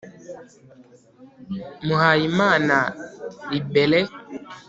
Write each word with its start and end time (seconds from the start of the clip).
muhayimana 1.85 2.75
libérée 3.51 4.03